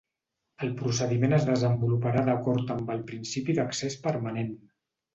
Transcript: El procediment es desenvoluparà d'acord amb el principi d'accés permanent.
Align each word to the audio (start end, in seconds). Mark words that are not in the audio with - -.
El 0.67 0.71
procediment 0.79 1.35
es 1.37 1.45
desenvoluparà 1.51 2.25
d'acord 2.31 2.75
amb 2.79 2.93
el 2.97 3.07
principi 3.13 3.59
d'accés 3.63 4.03
permanent. 4.11 4.55